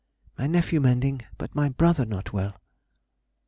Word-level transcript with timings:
_—My 0.39 0.47
nephew 0.47 0.81
mending, 0.81 1.21
but 1.37 1.53
my 1.53 1.69
brother 1.69 2.05
not 2.05 2.33
well. 2.33 2.59